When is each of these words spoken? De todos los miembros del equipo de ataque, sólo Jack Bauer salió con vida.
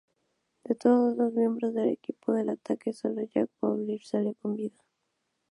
De 0.63 0.73
todos 0.73 1.15
los 1.15 1.31
miembros 1.31 1.75
del 1.75 1.89
equipo 1.89 2.33
de 2.33 2.51
ataque, 2.53 2.91
sólo 2.91 3.21
Jack 3.21 3.51
Bauer 3.61 4.01
salió 4.01 4.33
con 4.41 4.55
vida. 4.55 4.83